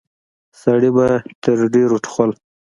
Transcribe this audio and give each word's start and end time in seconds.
سړي 0.61 0.89
به 0.95 1.07
تر 1.43 1.57
ډيرو 1.73 1.97
ټوخل. 2.05 2.31